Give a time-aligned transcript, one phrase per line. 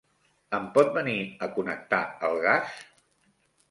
[0.59, 1.15] Em pot venir
[1.47, 2.85] a connectar el gas?